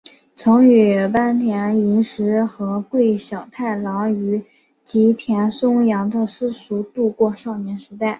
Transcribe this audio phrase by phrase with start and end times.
[0.35, 4.43] 曾与坂田银时和桂小太郎于
[4.83, 8.09] 吉田松阳的私塾度过少年时代。